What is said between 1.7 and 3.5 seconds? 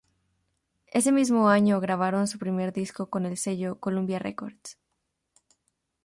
grabaron su primer disco con el